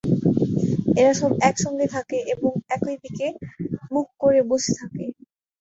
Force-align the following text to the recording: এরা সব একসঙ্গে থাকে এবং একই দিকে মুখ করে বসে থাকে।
এরা 0.99 1.13
সব 1.13 1.31
একসঙ্গে 1.49 1.87
থাকে 1.95 2.17
এবং 2.33 2.51
একই 2.69 2.95
দিকে 3.03 3.27
মুখ 3.91 4.07
করে 4.21 4.39
বসে 4.49 4.71
থাকে। 4.79 5.05